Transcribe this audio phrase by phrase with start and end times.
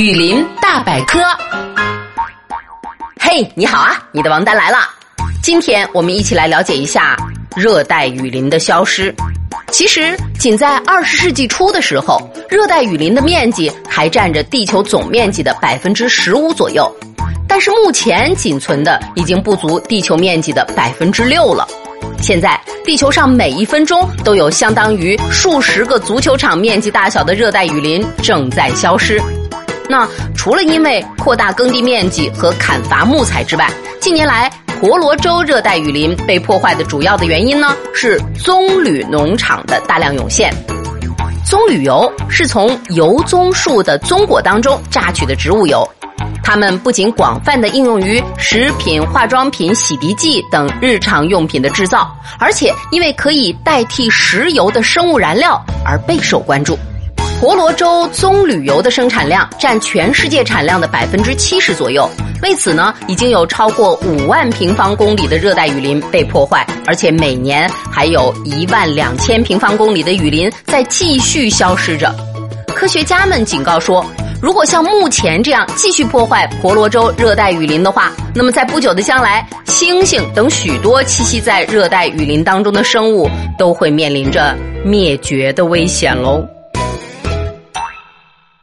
[0.00, 1.18] 雨林大百科，
[3.18, 4.78] 嘿，你好啊，你的王丹来了。
[5.42, 7.14] 今天我们一起来了解一下
[7.54, 9.14] 热带雨林的消失。
[9.70, 12.18] 其实，仅在二十世纪初的时候，
[12.48, 16.90] 热带雨林的面积还占着地球总面积的百分之十五左右，
[17.46, 21.68] 但是目前仅存的已经不足地球面积的百分之六了。
[22.22, 29.20] 现在，地球上每一分钟都有相当于数十个足球场面积大小的热带雨林正在消失。
[29.90, 33.68] 那除了因为扩大耕地面积和砍伐木材之外，
[34.00, 34.48] 近年来
[34.80, 40.54] 婆罗洲热带雨林被破坏的主要的原因呢，是棕榈农场的大量涌现。
[41.44, 45.84] 棕榈油是从油棕树的棕果当中榨取的植物油。
[46.40, 56.78] 它们不仅广泛的应用于食品、化妆品、洗涤剂等日常用品的制造，而且因为可以代替石油的生物燃料而备受关注。
[57.40, 62.06] 婆罗洲棕榈油的生产量占全世界产量的百分之七十左右。
[62.42, 72.14] 为此呢，已经有超过五万平方公里的热带雨林被破坏，而且每年还有一万两千平方公里的雨林在继续消失着。
[72.74, 74.04] 科学家们警告说。
[74.42, 83.28] 如果像目前这样继续破坏婆罗洲热带雨林的话，那么在不久的将来，猩猩等许多栖息在热带雨林当中的生物
[83.58, 86.42] 都会面临着灭绝的危险喽。